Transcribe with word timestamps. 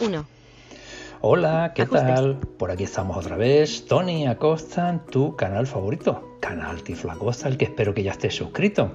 1. 0.00 0.24
Hola, 1.20 1.72
¿qué 1.74 1.82
Ajustes. 1.82 2.06
tal? 2.06 2.38
Por 2.58 2.70
aquí 2.70 2.84
estamos 2.84 3.16
otra 3.16 3.36
vez. 3.36 3.84
Tony 3.86 4.26
Acosta 4.26 4.88
en 4.88 5.00
tu 5.00 5.36
canal 5.36 5.66
favorito, 5.66 6.38
Canal 6.40 6.82
Tiflacosta, 6.82 7.48
al 7.48 7.58
que 7.58 7.66
espero 7.66 7.92
que 7.92 8.02
ya 8.02 8.12
estés 8.12 8.34
suscrito. 8.34 8.92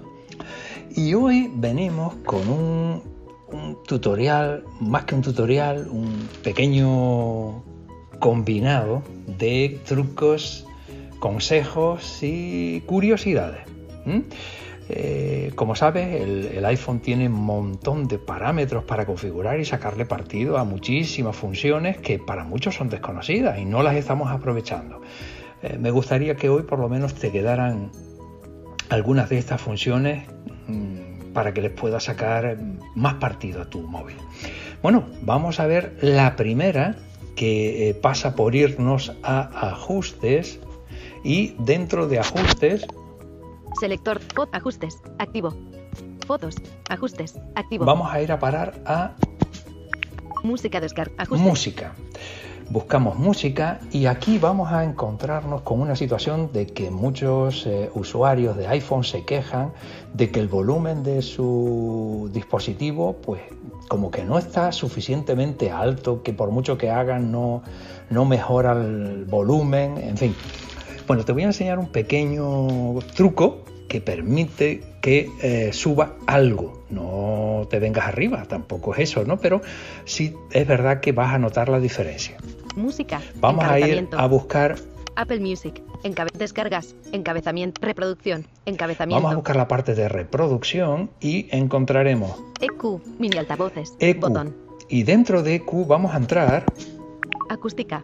Y 0.96 1.13
hoy 1.13 1.52
venimos 1.54 2.15
con 2.26 2.49
un, 2.49 3.04
un 3.49 3.83
tutorial, 3.83 4.63
más 4.79 5.04
que 5.05 5.13
un 5.13 5.21
tutorial, 5.21 5.88
un 5.89 6.28
pequeño 6.44 7.63
combinado 8.19 9.03
de 9.28 9.79
trucos, 9.85 10.65
consejos 11.19 12.19
y 12.24 12.81
curiosidades. 12.81 13.62
Eh, 14.88 15.52
como 15.56 15.76
sabes, 15.76 16.22
el, 16.22 16.63
iPhone 16.66 16.99
tiene 16.99 17.27
un 17.27 17.34
montón 17.34 18.08
de 18.08 18.20
parámetros 18.20 18.84
para 18.84 19.05
configurar 19.05 19.59
y 19.59 19.66
sacarle 19.66 20.05
partido 20.05 20.58
a 20.58 20.63
muchísimas 20.63 21.35
funciones 21.35 21.98
que 21.98 22.20
para 22.20 22.44
muchos 22.44 22.76
son 22.76 22.90
desconocidas 22.90 23.57
y 23.57 23.66
no 23.66 23.81
las 23.81 23.95
estamos 23.95 24.31
aprovechando. 24.31 25.02
Eh, 25.63 25.77
me 25.79 25.90
gustaría 25.90 26.35
que 26.35 26.49
hoy 26.49 26.63
por 26.63 26.79
lo 26.79 26.88
menos 26.88 27.16
te 27.16 27.31
quedaran 27.31 27.91
algunas 28.90 29.29
de 29.29 29.40
estas 29.40 29.59
funciones 29.59 30.27
mm, 30.67 31.34
para 31.34 31.54
que 31.54 31.62
les 31.62 31.71
puedas 31.71 32.04
sacar 32.04 32.57
más 32.93 33.15
partido 33.15 33.63
a 33.63 33.70
tu 33.70 33.81
móvil. 33.81 34.17
Bueno, 34.84 35.05
vamos 35.21 35.59
a 35.59 35.65
ver 35.65 35.98
la 36.02 36.35
primera 36.35 36.95
que 37.35 37.90
eh, 37.90 37.93
pasa 37.95 38.35
por 38.35 38.55
irnos 38.55 39.13
a 39.23 39.70
ajustes 39.70 40.59
y 41.23 41.55
dentro 41.57 42.07
de 42.07 42.20
ajustes 42.20 42.85
Selector. 43.79 44.20
Fo- 44.35 44.47
ajustes. 44.52 44.97
Activo. 45.20 45.53
Fotos. 46.27 46.55
Ajustes. 46.89 47.39
Activo. 47.55 47.85
vamos 47.85 48.11
a 48.11 48.21
ir 48.21 48.31
a 48.31 48.39
parar 48.39 48.73
a 48.85 49.11
Música 50.43 50.79
descarga. 50.79 51.13
Ajustes. 51.17 51.48
música. 51.48 51.93
Buscamos 52.70 53.17
música 53.20 53.79
y 53.91 54.07
aquí 54.07 54.39
vamos 54.39 54.71
a 54.71 54.84
encontrarnos 54.84 55.62
con 55.62 55.79
una 55.81 55.96
situación 55.96 56.49
de 56.51 56.65
que 56.65 56.90
muchos 56.90 57.65
eh, 57.68 57.91
usuarios 57.93 58.57
de 58.57 58.68
iPhone 58.68 59.03
se 59.03 59.23
quejan 59.23 59.71
de 60.13 60.31
que 60.31 60.40
el 60.40 60.48
volumen 60.48 61.03
de 61.03 61.21
su 61.21 62.27
dispositivo 62.34 63.18
pues 63.21 63.41
como 63.87 64.09
que 64.09 64.23
no 64.23 64.40
está 64.40 64.72
suficientemente 64.72 65.70
alto, 65.70 66.23
que 66.23 66.34
por 66.34 66.50
mucho 66.50 66.76
que 66.76 66.90
hagan 66.90 67.31
no, 67.31 67.62
no 68.09 68.26
mejora 68.26 68.72
el 68.72 69.26
volumen, 69.26 70.00
en 70.00 70.18
fin. 70.18 70.36
Bueno, 71.08 71.23
te 71.23 71.31
voy 71.31 71.44
a 71.44 71.48
enseñar 71.48 71.80
un 71.80 71.88
pequeño 71.88 73.00
truco 73.16 73.64
que 73.88 74.02
permite 74.02 74.81
que 75.02 75.30
eh, 75.42 75.72
suba 75.72 76.16
algo. 76.25 76.84
No 76.89 77.67
te 77.70 77.80
vengas 77.80 78.08
arriba, 78.08 78.44
tampoco 78.47 78.94
es 78.95 79.02
eso, 79.12 79.23
¿no? 79.25 79.38
Pero 79.39 79.62
sí 80.06 80.34
es 80.52 80.67
verdad 80.67 81.00
que 81.02 81.12
vas 81.12 81.34
a 81.34 81.38
notar 81.38 81.70
la 81.70 81.80
diferencia. 81.80 82.38
Música. 82.75 83.22
Vamos 83.39 83.64
a 83.66 83.80
ir 83.80 84.08
a 84.17 84.25
buscar, 84.28 84.75
Apple 85.16 85.39
Music. 85.39 85.81
Encabe- 86.03 86.31
descargas. 86.34 86.95
Encabezamiento. 87.12 87.80
Reproducción. 87.81 88.45
Encabezamiento. 88.66 89.22
vamos 89.22 89.31
a 89.34 89.36
buscar 89.36 89.56
la 89.56 89.67
parte 89.67 89.94
de 89.95 90.09
reproducción 90.09 91.09
y 91.22 91.47
encontraremos 91.56 92.36
EQ. 92.62 93.02
Mini 93.19 93.38
altavoces. 93.38 93.94
EQ. 94.00 94.19
Botón. 94.22 94.56
Y 94.90 95.03
dentro 95.03 95.42
de 95.42 95.56
EQ 95.56 95.88
vamos 95.88 96.14
a 96.14 96.17
entrar 96.17 96.66
Acústica. 97.50 98.04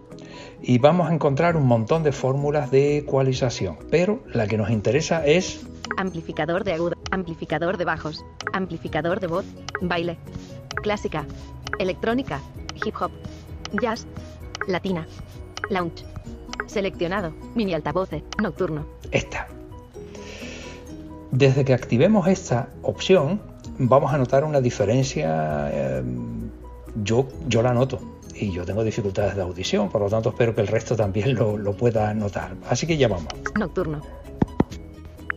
y 0.62 0.78
vamos 0.78 1.10
a 1.10 1.14
encontrar 1.14 1.58
un 1.58 1.66
montón 1.66 2.04
de 2.04 2.12
fórmulas 2.12 2.72
de 2.72 2.98
ecualización. 2.98 3.78
Pero 3.90 4.22
la 4.34 4.48
que 4.48 4.58
nos 4.58 4.70
interesa 4.70 5.26
es 5.26 5.66
Amplificador 5.98 6.64
de 6.64 6.74
agudo. 6.74 6.96
Amplificador 7.12 7.78
de 7.78 7.86
bajos. 7.86 8.24
Amplificador 8.54 9.20
de 9.20 9.28
voz. 9.28 9.46
Baile. 9.82 10.18
Clásica. 10.84 11.26
Electrónica. 11.80 12.40
Hip 12.86 12.96
hop. 13.00 13.12
Jazz. 13.82 14.06
Latina. 14.68 15.06
Lounge. 15.70 16.06
Seleccionado. 16.68 17.34
Mini 17.56 17.74
altavoces. 17.74 18.24
Nocturno. 18.42 18.86
esta. 19.12 19.48
Desde 21.32 21.64
que 21.66 21.74
activemos 21.74 22.28
esta 22.28 22.70
opción, 22.84 23.42
vamos 23.78 24.14
a 24.14 24.18
notar 24.18 24.44
una 24.44 24.62
diferencia. 24.62 25.70
eh, 25.72 26.04
yo, 27.04 27.28
yo 27.48 27.62
la 27.62 27.74
noto 27.74 28.00
y 28.42 28.52
yo 28.52 28.66
tengo 28.66 28.84
dificultades 28.84 29.36
de 29.36 29.42
audición, 29.42 29.90
por 29.90 30.02
lo 30.02 30.10
tanto 30.10 30.30
espero 30.30 30.56
que 30.56 30.62
el 30.62 30.68
resto 30.68 30.96
también 30.96 31.36
lo, 31.36 31.58
lo 31.58 31.74
pueda 31.74 32.14
notar. 32.14 32.56
Así 32.68 32.88
que 32.88 32.98
ya 32.98 33.08
vamos. 33.08 33.28
Nocturno. 33.58 34.02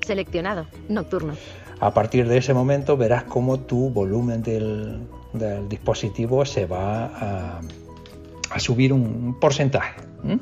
Seleccionado. 0.06 0.66
Nocturno. 0.88 1.34
A 1.80 1.92
partir 1.92 2.28
de 2.28 2.38
ese 2.38 2.54
momento 2.54 2.96
verás 2.96 3.24
cómo 3.24 3.60
tu 3.60 3.90
volumen 3.90 4.42
del, 4.42 5.00
del 5.32 5.68
dispositivo 5.68 6.44
se 6.46 6.66
va 6.66 7.06
a, 7.06 7.60
a 8.50 8.58
subir 8.60 8.92
un 8.92 9.38
porcentaje. 9.38 10.00
¿M? 10.24 10.40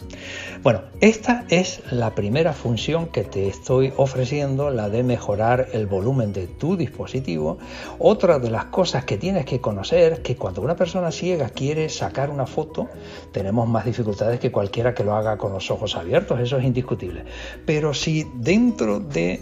Bueno, 0.62 0.82
esta 1.00 1.44
es 1.48 1.82
la 1.90 2.14
primera 2.14 2.52
función 2.52 3.06
que 3.06 3.24
te 3.24 3.48
estoy 3.48 3.92
ofreciendo, 3.96 4.70
la 4.70 4.88
de 4.88 5.02
mejorar 5.02 5.68
el 5.72 5.86
volumen 5.86 6.32
de 6.32 6.46
tu 6.46 6.76
dispositivo. 6.76 7.58
Otra 7.98 8.38
de 8.38 8.50
las 8.50 8.66
cosas 8.66 9.04
que 9.04 9.18
tienes 9.18 9.44
que 9.44 9.60
conocer 9.60 10.12
es 10.12 10.20
que 10.20 10.36
cuando 10.36 10.62
una 10.62 10.76
persona 10.76 11.10
ciega 11.10 11.48
quiere 11.48 11.88
sacar 11.88 12.30
una 12.30 12.46
foto, 12.46 12.88
tenemos 13.32 13.68
más 13.68 13.84
dificultades 13.84 14.40
que 14.40 14.52
cualquiera 14.52 14.94
que 14.94 15.04
lo 15.04 15.14
haga 15.14 15.36
con 15.36 15.52
los 15.52 15.70
ojos 15.70 15.96
abiertos, 15.96 16.40
eso 16.40 16.58
es 16.58 16.64
indiscutible. 16.64 17.24
Pero 17.66 17.92
si 17.94 18.26
dentro 18.34 19.00
de 19.00 19.40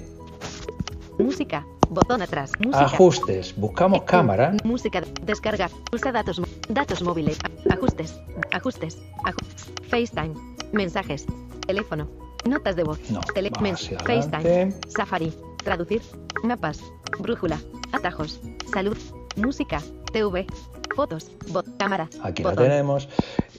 Música. 1.19 1.67
Botón 1.91 2.23
atrás. 2.23 2.53
Música. 2.61 2.85
ajustes 2.85 3.55
buscamos 3.57 4.03
cámara, 4.03 4.55
Música. 4.65 5.03
Descarga. 5.23 5.69
Usa 5.93 6.13
datos. 6.13 6.41
Datos 6.69 7.03
móviles. 7.03 7.37
Ajustes. 7.69 8.19
Ajustes. 8.53 8.99
aju- 9.25 9.45
FaceTime. 9.89 10.35
Mensajes. 10.73 11.27
Teléfono. 11.67 12.09
Notas 12.45 12.77
de 12.77 12.85
voz. 12.85 12.99
No, 13.11 13.21
Tele- 13.35 13.51
FaceTime. 13.51 14.73
Safari. 14.89 15.33
Traducir. 15.65 16.01
Mapas. 16.45 16.81
Brújula. 17.19 17.59
Atajos. 17.93 18.41
Salud. 18.73 18.97
Música. 19.37 19.83
TV. 20.13 20.47
Fotos. 20.95 21.31
Bot. 21.49 21.67
Cámara. 21.77 22.09
aquí 22.23 22.43
botón. 22.45 22.65
la 22.65 22.71
tenemos. 22.71 23.09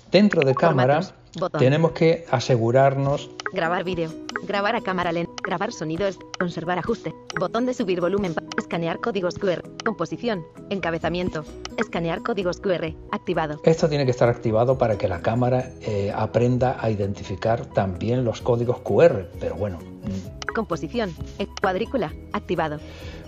Dentro 0.10 0.42
de 0.42 0.56
cámara 0.56 1.02
Formatos. 1.02 1.60
Tenemos 1.60 1.92
que 1.92 2.26
asegurarnos 2.32 3.30
Grabar 3.54 3.84
vídeo. 3.84 4.10
Grabar 4.44 4.76
a 4.76 4.82
cámara 4.82 5.12
lenta. 5.12 5.34
Grabar 5.44 5.74
sonidos. 5.74 6.18
Conservar 6.40 6.80
ajuste. 6.80 7.14
Botón 7.40 7.66
de 7.66 7.74
subir 7.74 8.00
volumen. 8.00 8.34
Escanear 8.58 9.00
códigos 9.00 9.38
QR. 9.38 9.62
Composición. 9.84 10.46
Encabezamiento. 10.70 11.44
Escanear 11.78 12.22
códigos 12.22 12.62
QR. 12.62 12.94
Activado. 13.12 13.60
Esto 13.64 13.90
tiene 13.90 14.06
que 14.06 14.12
estar 14.12 14.30
activado 14.30 14.78
para 14.78 14.98
que 14.98 15.08
la 15.08 15.22
cámara 15.22 15.72
eh, 15.82 16.14
aprenda 16.16 16.78
a 16.80 16.90
identificar 16.90 17.66
también 17.66 18.24
los 18.24 18.42
códigos 18.42 18.80
QR, 18.80 19.28
pero 19.40 19.56
bueno, 19.56 19.80
mm, 19.80 20.54
Composición. 20.54 21.14
Cuadrícula. 21.62 22.14
Activado. 22.34 22.80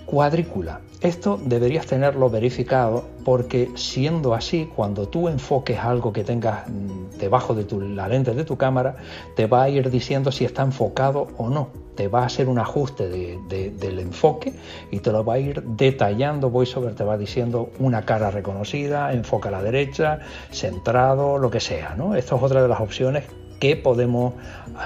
Cuadrícula. 0.05 0.81
Esto 1.01 1.37
deberías 1.43 1.85
tenerlo 1.85 2.29
verificado 2.29 3.03
porque 3.25 3.69
siendo 3.75 4.33
así, 4.33 4.69
cuando 4.73 5.07
tú 5.09 5.27
enfoques 5.27 5.77
algo 5.79 6.13
que 6.13 6.23
tengas 6.23 6.67
mm, 6.69 7.17
debajo 7.19 7.53
de 7.53 7.65
tu- 7.65 7.81
la 7.81 8.07
lente 8.07 8.33
de 8.33 8.45
tu 8.45 8.55
cámara, 8.57 8.95
te 9.35 9.45
va 9.47 9.63
a 9.63 9.69
ir 9.69 9.89
diciendo 9.89 10.31
si 10.31 10.45
está 10.45 10.61
enfocado 10.63 11.27
o 11.37 11.49
no. 11.49 11.67
Te 11.95 12.07
va 12.07 12.21
a 12.23 12.25
hacer 12.27 12.47
un 12.47 12.57
ajuste 12.57 13.09
de- 13.09 13.37
de- 13.49 13.71
del 13.71 13.99
enfoque 13.99 14.53
y 14.91 14.99
te 14.99 15.11
lo 15.11 15.25
va 15.25 15.33
a 15.35 15.39
ir 15.39 15.61
detallando. 15.63 16.49
VoiceOver 16.49 16.95
te 16.95 17.03
va 17.03 17.17
diciendo 17.17 17.69
una 17.79 18.03
cara 18.03 18.31
reconocida, 18.31 19.11
enfoca 19.13 19.49
a 19.49 19.51
la 19.51 19.61
derecha, 19.61 20.19
centrado, 20.51 21.37
lo 21.37 21.51
que 21.51 21.59
sea. 21.59 21.95
¿no? 21.97 22.15
Esto 22.15 22.37
es 22.37 22.43
otra 22.43 22.61
de 22.61 22.67
las 22.69 22.79
opciones 22.79 23.25
que 23.59 23.75
podemos 23.75 24.33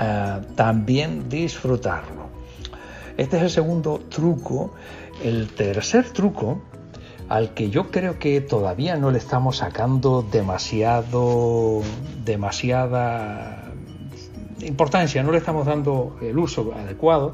eh, 0.01 0.39
también 0.55 1.29
disfrutarlo. 1.29 2.27
Este 3.17 3.37
es 3.37 3.43
el 3.43 3.49
segundo 3.49 3.99
truco. 4.09 4.71
El 5.23 5.47
tercer 5.47 6.09
truco, 6.11 6.61
al 7.27 7.53
que 7.53 7.69
yo 7.69 7.89
creo 7.89 8.19
que 8.19 8.39
todavía 8.39 8.95
no 8.97 9.11
le 9.11 9.17
estamos 9.17 9.57
sacando 9.57 10.21
demasiado, 10.21 11.81
demasiada 12.23 13.73
importancia, 14.61 15.23
no 15.23 15.31
le 15.31 15.39
estamos 15.39 15.65
dando 15.65 16.17
el 16.21 16.37
uso 16.37 16.73
adecuado. 16.75 17.33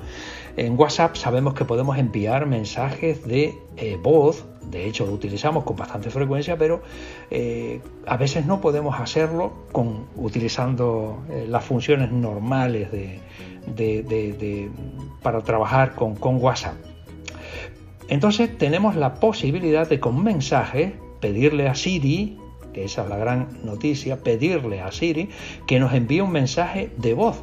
En 0.56 0.80
WhatsApp 0.80 1.16
sabemos 1.16 1.54
que 1.56 1.66
podemos 1.66 1.98
enviar 1.98 2.46
mensajes 2.46 3.26
de 3.26 3.56
eh, 3.76 4.00
voz, 4.02 4.46
de 4.70 4.88
hecho 4.88 5.06
lo 5.06 5.12
utilizamos 5.12 5.64
con 5.64 5.76
bastante 5.76 6.10
frecuencia, 6.10 6.58
pero 6.58 6.84
eh, 7.32 7.82
a 8.06 8.18
veces 8.18 8.46
no 8.46 8.62
podemos 8.62 9.00
hacerlo 9.00 9.54
con, 9.72 10.06
utilizando 10.16 11.24
eh, 11.30 11.46
las 11.50 11.66
funciones 11.66 12.12
normales 12.12 12.92
de, 12.92 13.20
para 15.22 15.42
trabajar 15.42 15.96
con 15.96 16.18
WhatsApp. 16.22 16.93
Entonces 18.08 18.58
tenemos 18.58 18.96
la 18.96 19.16
posibilidad 19.16 19.88
de 19.88 20.00
con 20.00 20.16
un 20.16 20.24
mensaje 20.24 20.96
pedirle 21.20 21.68
a 21.68 21.76
Siri, 21.76 22.38
que 22.74 22.84
esa 22.84 23.04
es 23.04 23.10
la 23.10 23.18
gran 23.18 23.48
noticia, 23.64 24.24
pedirle 24.24 24.82
a 24.82 24.92
Siri 24.92 25.30
que 25.68 25.80
nos 25.80 25.94
envíe 25.94 26.22
un 26.22 26.32
mensaje 26.32 26.92
de 26.98 27.14
voz. 27.14 27.42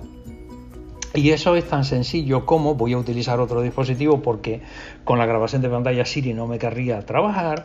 Y 1.14 1.30
eso 1.30 1.56
es 1.56 1.68
tan 1.68 1.84
sencillo 1.84 2.46
como 2.46 2.74
voy 2.74 2.92
a 2.92 2.98
utilizar 2.98 3.40
otro 3.40 3.62
dispositivo 3.62 4.22
porque 4.22 4.60
con 5.04 5.18
la 5.18 5.26
grabación 5.26 5.62
de 5.62 5.68
pantalla 5.68 6.04
Siri 6.04 6.34
no 6.34 6.46
me 6.46 6.58
querría 6.58 7.04
trabajar. 7.04 7.64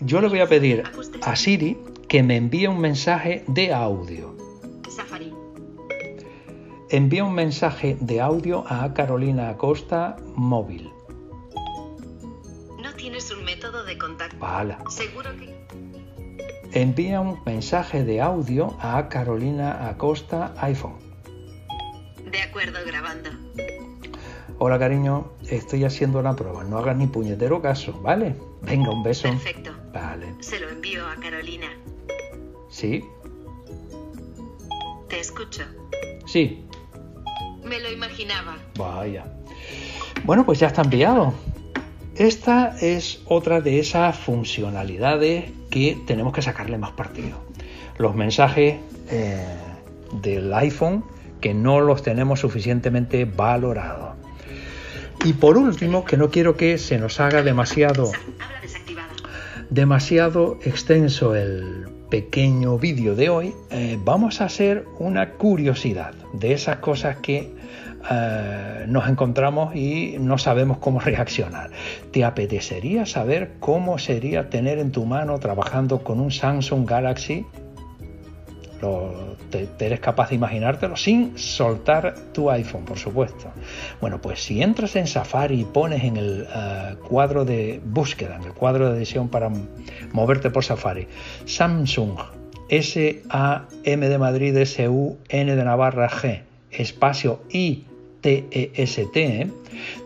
Yo 0.00 0.20
le 0.20 0.28
voy 0.28 0.40
a 0.40 0.46
pedir 0.46 0.82
a 1.22 1.36
Siri 1.36 1.78
que 2.08 2.22
me 2.22 2.36
envíe 2.36 2.66
un 2.66 2.78
mensaje 2.78 3.44
de 3.46 3.72
audio. 3.72 4.36
Safari. 4.88 5.32
Envía 6.90 7.24
un 7.24 7.34
mensaje 7.34 7.96
de 8.00 8.20
audio 8.20 8.64
a 8.68 8.92
Carolina 8.92 9.48
Acosta 9.48 10.16
móvil. 10.34 10.90
Método 13.72 13.84
de 13.84 13.96
contacto. 13.98 14.36
Vale. 14.38 14.76
Seguro 14.90 15.30
que... 15.38 16.78
Envía 16.78 17.22
un 17.22 17.42
mensaje 17.46 18.04
de 18.04 18.20
audio 18.20 18.76
a 18.78 19.08
Carolina 19.08 19.88
Acosta 19.88 20.52
iPhone. 20.58 20.98
De 22.30 22.42
acuerdo, 22.42 22.80
grabando. 22.86 23.30
Hola 24.58 24.78
cariño, 24.78 25.32
estoy 25.48 25.84
haciendo 25.84 26.20
la 26.20 26.36
prueba, 26.36 26.64
no 26.64 26.76
hagas 26.76 26.98
ni 26.98 27.06
puñetero 27.06 27.62
caso, 27.62 27.98
¿vale? 28.02 28.36
Venga, 28.60 28.90
un 28.90 29.02
beso. 29.02 29.28
Perfecto. 29.28 29.70
Vale. 29.90 30.34
Se 30.40 30.60
lo 30.60 30.68
envío 30.68 31.08
a 31.08 31.16
Carolina. 31.16 31.68
¿Sí? 32.68 33.02
Te 35.08 35.18
escucho. 35.18 35.62
Sí. 36.26 36.66
Me 37.64 37.80
lo 37.80 37.90
imaginaba. 37.90 38.58
Vaya. 38.76 39.24
Bueno, 40.24 40.44
pues 40.44 40.58
ya 40.58 40.66
está 40.66 40.82
enviado. 40.82 41.32
Esta 42.16 42.76
es 42.80 43.22
otra 43.26 43.60
de 43.60 43.78
esas 43.78 44.16
funcionalidades 44.18 45.50
que 45.70 45.98
tenemos 46.06 46.34
que 46.34 46.42
sacarle 46.42 46.76
más 46.76 46.92
partido. 46.92 47.38
Los 47.96 48.14
mensajes 48.14 48.76
eh, 49.10 49.46
del 50.20 50.52
iPhone 50.52 51.04
que 51.40 51.54
no 51.54 51.80
los 51.80 52.02
tenemos 52.02 52.40
suficientemente 52.40 53.24
valorados. 53.24 54.14
Y 55.24 55.32
por 55.34 55.56
último, 55.56 56.04
que 56.04 56.16
no 56.16 56.30
quiero 56.30 56.56
que 56.56 56.78
se 56.78 56.98
nos 56.98 57.18
haga 57.20 57.42
demasiado, 57.42 58.10
demasiado 59.70 60.58
extenso 60.64 61.34
el 61.34 61.88
pequeño 62.10 62.78
vídeo 62.78 63.14
de 63.14 63.30
hoy, 63.30 63.54
eh, 63.70 63.98
vamos 64.04 64.40
a 64.40 64.46
hacer 64.46 64.84
una 64.98 65.30
curiosidad 65.30 66.14
de 66.34 66.52
esas 66.52 66.76
cosas 66.78 67.16
que 67.18 67.54
eh, 68.10 68.84
nos 68.88 69.08
encontramos 69.08 69.74
y 69.74 70.16
no 70.18 70.38
sabemos 70.38 70.78
cómo 70.78 71.00
reaccionar. 71.04 71.70
¿Te 72.10 72.24
apetecería 72.24 73.06
saber 73.06 73.52
cómo 73.60 73.98
sería 73.98 74.50
tener 74.50 74.78
en 74.78 74.92
tu 74.92 75.04
mano 75.04 75.38
trabajando 75.38 76.02
con 76.02 76.20
un 76.20 76.30
Samsung 76.30 76.88
Galaxy? 76.88 77.46
Lo- 78.80 79.32
te, 79.52 79.68
eres 79.86 80.00
capaz 80.00 80.30
de 80.30 80.36
imaginártelo 80.36 80.96
sin 80.96 81.38
soltar 81.38 82.14
tu 82.32 82.50
iPhone, 82.50 82.84
por 82.84 82.98
supuesto. 82.98 83.52
Bueno, 84.00 84.20
pues 84.20 84.42
si 84.42 84.62
entras 84.62 84.96
en 84.96 85.06
Safari 85.06 85.60
y 85.60 85.64
pones 85.64 86.02
en 86.02 86.16
el 86.16 86.48
eh, 86.52 86.96
cuadro 87.08 87.44
de 87.44 87.80
búsqueda, 87.84 88.36
en 88.36 88.44
el 88.44 88.52
cuadro 88.54 88.90
de 88.90 88.96
edición 88.96 89.28
para 89.28 89.50
moverte 90.12 90.50
por 90.50 90.64
Safari, 90.64 91.06
Samsung, 91.44 92.18
S-A-M 92.68 94.08
de 94.08 94.18
Madrid, 94.18 94.56
S-U-N 94.56 95.56
de 95.56 95.64
Navarra, 95.64 96.08
G, 96.08 96.42
espacio 96.70 97.42
I-T-E-S-T, 98.22 99.50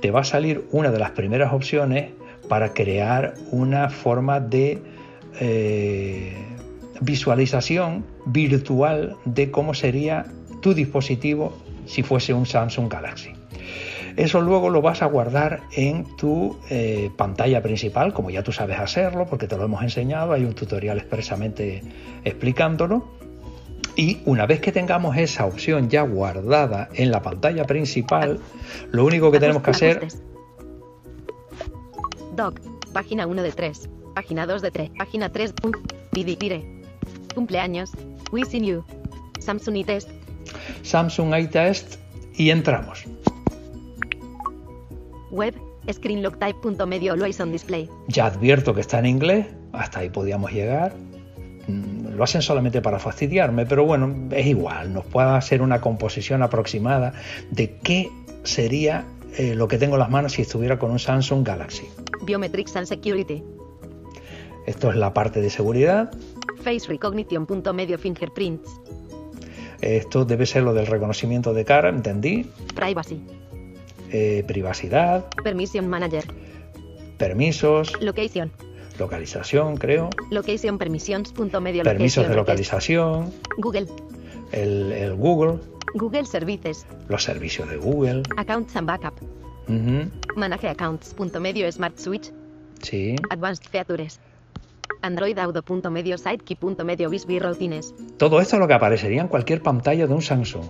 te 0.00 0.10
va 0.10 0.20
a 0.20 0.24
salir 0.24 0.64
una 0.72 0.90
de 0.90 0.98
las 0.98 1.10
primeras 1.10 1.52
opciones 1.52 2.10
para 2.48 2.72
crear 2.72 3.34
una 3.50 3.90
forma 3.90 4.40
de 4.40 4.82
eh, 5.40 6.32
visualización 7.00 8.04
virtual 8.26 9.16
de 9.24 9.50
cómo 9.50 9.74
sería 9.74 10.26
tu 10.62 10.74
dispositivo 10.74 11.56
si 11.86 12.02
fuese 12.02 12.32
un 12.32 12.46
Samsung 12.46 12.90
Galaxy. 12.90 13.30
Eso 14.16 14.40
luego 14.40 14.70
lo 14.70 14.80
vas 14.80 15.02
a 15.02 15.06
guardar 15.06 15.60
en 15.72 16.06
tu 16.16 16.58
eh, 16.70 17.10
pantalla 17.16 17.62
principal, 17.62 18.14
como 18.14 18.30
ya 18.30 18.42
tú 18.42 18.50
sabes 18.50 18.78
hacerlo, 18.78 19.26
porque 19.26 19.46
te 19.46 19.58
lo 19.58 19.64
hemos 19.64 19.82
enseñado, 19.82 20.32
hay 20.32 20.44
un 20.44 20.54
tutorial 20.54 20.96
expresamente 20.96 21.82
explicándolo. 22.24 23.15
Y 23.96 24.20
una 24.26 24.44
vez 24.46 24.60
que 24.60 24.72
tengamos 24.72 25.16
esa 25.16 25.46
opción 25.46 25.88
ya 25.88 26.02
guardada 26.02 26.90
en 26.92 27.10
la 27.10 27.22
pantalla 27.22 27.64
principal, 27.64 28.38
lo 28.92 29.06
único 29.06 29.32
que 29.32 29.40
tenemos 29.40 29.62
que 29.62 29.70
hacer. 29.70 30.08
Doc. 32.36 32.60
Página 32.92 33.26
1 33.26 33.42
de 33.42 33.52
3. 33.52 33.88
Página 34.14 34.46
2 34.46 34.62
de 34.62 34.70
3. 34.70 34.90
Página 34.98 35.30
3. 35.30 35.54
Vidipire. 36.12 36.64
Cumpleaños. 37.34 37.92
Wishing 38.32 38.64
you. 38.64 38.84
Samsung 39.40 39.76
y 39.76 39.84
test. 39.84 40.10
Samsung 40.82 41.34
iTest 41.34 41.96
y 42.34 42.50
entramos. 42.50 43.04
Web. 45.30 45.54
Screenlocktype.medio 45.88 47.12
always 47.12 47.40
on 47.40 47.52
display. 47.52 47.88
Ya 48.08 48.26
advierto 48.26 48.74
que 48.74 48.80
está 48.80 48.98
en 48.98 49.06
inglés, 49.06 49.46
hasta 49.72 50.00
ahí 50.00 50.10
podíamos 50.10 50.50
llegar. 50.50 50.92
Lo 52.16 52.24
hacen 52.24 52.42
solamente 52.42 52.80
para 52.80 52.98
fastidiarme, 52.98 53.66
pero 53.66 53.84
bueno, 53.84 54.28
es 54.30 54.46
igual, 54.46 54.92
nos 54.92 55.04
puede 55.04 55.28
hacer 55.28 55.60
una 55.62 55.80
composición 55.80 56.42
aproximada 56.42 57.12
de 57.50 57.76
qué 57.82 58.10
sería 58.42 59.04
eh, 59.36 59.54
lo 59.54 59.68
que 59.68 59.76
tengo 59.78 59.94
en 59.96 60.00
las 60.00 60.10
manos 60.10 60.32
si 60.32 60.42
estuviera 60.42 60.78
con 60.78 60.90
un 60.90 60.98
Samsung 60.98 61.46
Galaxy. 61.46 61.86
Biometrics 62.22 62.74
and 62.76 62.86
security. 62.86 63.42
Esto 64.66 64.90
es 64.90 64.96
la 64.96 65.12
parte 65.12 65.40
de 65.40 65.50
seguridad, 65.50 66.10
Face 66.64 66.88
recognition.medio 66.88 67.98
fingerprints. 67.98 68.68
esto 69.80 70.24
debe 70.24 70.46
ser 70.46 70.62
lo 70.64 70.72
del 70.74 70.86
reconocimiento 70.86 71.52
de 71.54 71.64
cara, 71.64 71.88
entendí, 71.90 72.50
Privacy. 72.74 73.20
Eh, 74.10 74.42
privacidad, 74.46 75.26
Permission 75.44 75.86
manager. 75.88 76.24
permisos, 77.18 77.92
Location. 78.00 78.50
Localización, 78.98 79.76
creo, 79.76 80.10
Location 80.30 80.78
permisos 80.78 82.28
de 82.28 82.34
localización, 82.34 83.32
Google. 83.58 83.86
el, 84.52 84.92
el 84.92 85.14
Google, 85.14 85.58
Google 85.94 86.24
Services. 86.26 86.86
los 87.08 87.22
servicios 87.22 87.68
de 87.70 87.76
Google, 87.76 88.22
Accounts 88.36 88.76
and 88.76 88.86
backup. 88.86 89.14
ujú, 89.68 90.10
Manage 90.36 90.68
accounts.medio 90.68 91.70
smart 91.72 91.98
switch. 91.98 92.32
sí, 92.82 93.16
Advanced 93.30 93.64
features. 93.70 94.20
Android 95.02 95.38
Auto.medio 95.38 96.16
Sidekick.medio 96.18 97.10
Bisbee 97.10 97.38
routines. 97.38 97.94
Todo 98.18 98.40
esto 98.40 98.56
es 98.56 98.60
lo 98.60 98.66
que 98.68 98.74
aparecería 98.74 99.20
en 99.20 99.28
cualquier 99.28 99.62
pantalla 99.62 100.06
de 100.06 100.14
un 100.14 100.22
Samsung. 100.22 100.64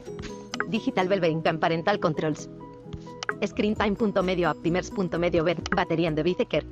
Digital 0.68 1.08
Belveincan 1.08 1.58
Parental 1.58 2.00
Controls. 2.00 2.50
Screentime.medio 3.44 4.50
Optimers.medio 4.50 5.44
Batería 5.74 6.08
en 6.08 6.14
de 6.14 6.22
Biceker. 6.22 6.64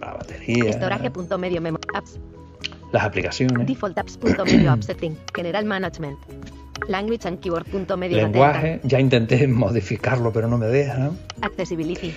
La 0.00 0.14
batería, 0.14 0.72
Storage.medio 0.72 1.60
Memo 1.60 1.78
Apps. 1.94 2.18
las 2.92 3.04
aplicaciones, 3.04 3.66
Default 3.66 3.98
Apps.medio 3.98 4.70
App 4.70 4.82
Setting. 4.82 5.16
General 5.34 5.64
Management. 5.64 6.18
Language 6.88 7.28
and 7.28 7.40
Keyboard.medio 7.40 8.16
lenguaje. 8.16 8.80
Ya 8.84 8.98
intenté 8.98 9.46
modificarlo, 9.64 10.32
pero 10.32 10.48
no 10.48 10.58
me 10.58 10.66
deja. 10.66 11.10
Accessibility. 11.42 12.12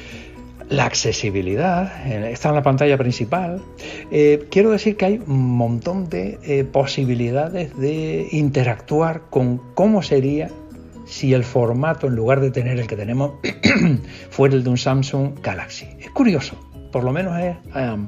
La 0.69 0.85
accesibilidad 0.85 2.07
está 2.07 2.49
en 2.49 2.55
la 2.55 2.63
pantalla 2.63 2.97
principal. 2.97 3.61
Eh, 4.11 4.47
quiero 4.49 4.71
decir 4.71 4.95
que 4.95 5.05
hay 5.05 5.21
un 5.27 5.57
montón 5.57 6.09
de 6.09 6.39
eh, 6.43 6.63
posibilidades 6.63 7.77
de 7.77 8.27
interactuar 8.31 9.23
con 9.29 9.57
cómo 9.73 10.01
sería 10.01 10.49
si 11.05 11.33
el 11.33 11.43
formato, 11.43 12.07
en 12.07 12.15
lugar 12.15 12.39
de 12.39 12.49
tener 12.49 12.79
el 12.79 12.87
que 12.87 12.95
tenemos, 12.95 13.33
fuera 14.29 14.55
el 14.55 14.63
de 14.63 14.69
un 14.69 14.77
Samsung 14.77 15.33
Galaxy. 15.43 15.87
Es 15.99 16.09
curioso, 16.11 16.55
por 16.93 17.03
lo 17.03 17.11
menos 17.11 17.37
es 17.39 17.57
um, 17.75 18.07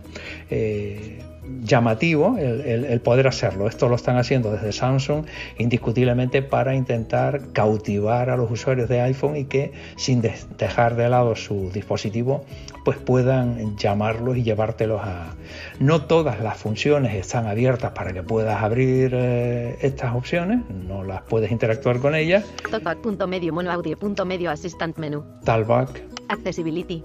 eh, 0.50 1.20
llamativo 1.62 2.38
el, 2.40 2.62
el- 2.62 2.86
el 2.86 3.02
poder 3.02 3.28
hacerlo. 3.28 3.68
Esto 3.68 3.88
lo 3.90 3.96
están 3.96 4.18
haciendo 4.18 4.52
desde 4.52 4.72
Samsung 4.72 5.26
indiscutiblemente 5.60 6.42
para 6.42 6.74
intentar 6.74 7.42
cautivar 7.54 8.30
a 8.32 8.38
los 8.38 8.50
usuarios 8.50 8.88
de 8.90 9.02
iPhone 9.02 9.36
y 9.36 9.46
que 9.46 9.72
sin 9.96 10.22
dejar 10.22 10.96
de 10.96 11.08
lado 11.10 11.36
su 11.36 11.70
dispositivo 11.72 12.46
pues 12.84 12.98
puedan 12.98 13.76
llamarlos 13.78 14.38
y 14.38 14.44
llevártelos 14.44 15.02
a... 15.04 15.34
No 15.80 16.04
todas 16.04 16.40
las 16.40 16.56
funciones 16.58 17.16
están 17.16 17.48
abiertas 17.48 17.92
para 17.92 18.14
que 18.14 18.22
puedas 18.24 18.62
abrir 18.64 19.12
eh, 19.16 19.76
estas 19.82 20.14
opciones, 20.16 20.60
no 20.88 21.04
las 21.04 21.22
puedes 21.24 21.52
interactuar 21.52 22.00
con 22.00 22.14
ellas. 22.16 22.44
Talkback.medio 22.70 23.54
Mono 23.54 23.72
Audio.medio 23.72 24.52
Assistant 24.52 24.98
Menu. 24.98 25.24
Talkback. 25.44 26.15
Accessibility. 26.30 27.04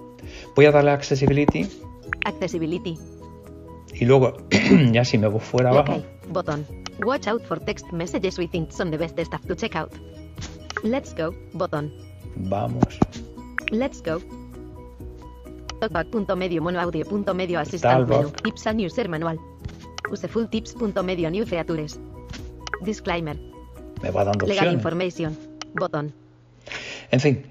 Voy 0.57 0.67
a 0.67 0.71
darle 0.73 0.91
a 0.91 0.95
Accessibility 0.95 1.67
Accessibility. 2.25 2.99
y 3.95 4.05
luego 4.05 4.37
ya 4.93 5.05
si 5.05 5.19
me 5.19 5.29
voy 5.29 5.41
fuera 5.41 5.71
abajo. 5.71 6.03
Botón. 6.29 6.65
Watch 7.05 7.27
out 7.29 7.43
for 7.45 7.59
text 7.61 7.91
messages 7.93 8.39
we 8.39 8.47
think 8.47 8.71
son 8.71 8.91
the 8.91 8.99
best 8.99 9.19
stuff 9.19 9.45
to 9.47 9.55
check 9.57 9.75
out. 9.77 9.91
Let's 10.83 11.15
go. 11.15 11.35
Botón. 11.53 11.93
Vamos. 12.37 12.99
Let's 13.71 14.03
go. 14.03 14.21
Talkback.medio 15.81 16.63
mono 16.63 16.79
audio.medio 16.81 17.59
assistant 17.59 18.09
menu. 18.09 18.31
Tips 18.45 18.67
and 18.67 18.81
user 18.81 19.09
manual. 19.09 19.39
Useful 20.11 20.49
tips.medio 20.49 21.31
new 21.31 21.47
features. 21.47 21.99
Disclaimer. 22.83 23.37
Me 24.03 24.11
va 24.11 24.25
dando 24.25 24.47
Legal 24.47 24.69
opciones. 24.69 24.75
information. 24.75 25.39
Botón. 25.75 26.13
En 27.11 27.21
fin, 27.21 27.43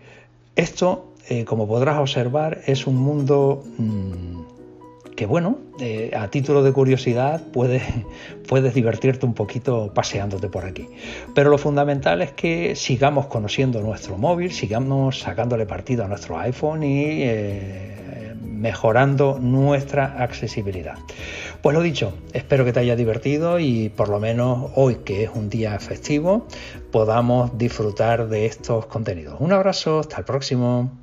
esto, 0.55 1.13
eh, 1.29 1.45
como 1.45 1.67
podrás 1.67 1.97
observar, 1.99 2.61
es 2.65 2.87
un 2.87 2.97
mundo 2.97 3.63
mm, 3.77 4.41
que 5.15 5.25
bueno, 5.25 5.59
eh, 5.79 6.11
a 6.17 6.29
título 6.29 6.63
de 6.63 6.71
curiosidad 6.73 7.41
puedes, 7.53 7.83
puedes 8.47 8.73
divertirte 8.73 9.25
un 9.25 9.33
poquito 9.33 9.93
paseándote 9.93 10.49
por 10.49 10.65
aquí. 10.65 10.87
Pero 11.33 11.49
lo 11.49 11.57
fundamental 11.57 12.21
es 12.21 12.31
que 12.31 12.75
sigamos 12.75 13.27
conociendo 13.27 13.81
nuestro 13.81 14.17
móvil, 14.17 14.51
sigamos 14.51 15.19
sacándole 15.19 15.65
partido 15.65 16.03
a 16.03 16.07
nuestro 16.07 16.37
iPhone 16.39 16.83
y 16.83 17.23
mejorando 18.59 19.39
nuestra 19.39 20.21
accesibilidad. 20.21 20.97
Pues 21.61 21.73
lo 21.73 21.81
dicho, 21.81 22.13
espero 22.33 22.65
que 22.65 22.73
te 22.73 22.81
haya 22.81 22.95
divertido 22.95 23.59
y 23.59 23.89
por 23.89 24.09
lo 24.09 24.19
menos 24.19 24.71
hoy 24.75 24.95
que 25.05 25.23
es 25.23 25.31
un 25.33 25.49
día 25.49 25.79
festivo 25.79 26.45
podamos 26.91 27.57
disfrutar 27.57 28.27
de 28.27 28.45
estos 28.45 28.85
contenidos. 28.85 29.37
Un 29.39 29.53
abrazo, 29.53 29.99
hasta 29.99 30.17
el 30.17 30.25
próximo. 30.25 30.98